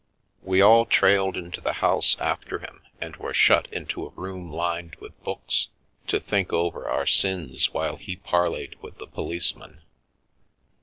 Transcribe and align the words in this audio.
We 0.41 0.61
all 0.61 0.87
trailed 0.87 1.37
into 1.37 1.61
the 1.61 1.73
house 1.73 2.17
after 2.19 2.57
him 2.57 2.81
and 2.99 3.15
were 3.17 3.35
shut 3.35 3.67
into 3.71 4.07
a 4.07 4.11
room 4.13 4.51
lined 4.51 4.95
with 4.95 5.23
books 5.23 5.67
to 6.07 6.19
think 6.19 6.51
over 6.51 6.89
our 6.89 7.05
sins 7.05 7.71
while 7.71 7.97
he 7.97 8.15
parleyed 8.15 8.81
with 8.81 8.97
the 8.97 9.05
policeman. 9.05 9.83